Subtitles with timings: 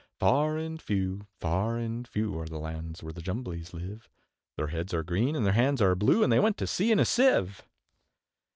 [0.19, 4.09] Far and few, far and few, Are the lands where the Jumblies live;
[4.55, 6.97] Their heads are green, and their hands are blue, And they went to sea in
[6.99, 7.61] a Sieve.